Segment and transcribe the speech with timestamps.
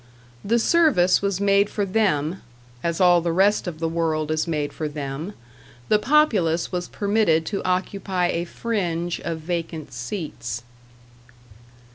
[0.43, 2.41] The service was made for them
[2.81, 5.33] as all the rest of the world is made for them;
[5.89, 10.63] the populace was permitted to occupy a fringe of vacant seats.